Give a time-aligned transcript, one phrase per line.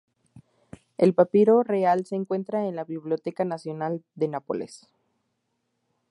[0.97, 4.87] El papiro real se encuentra en la Biblioteca Nacional de Nápoles.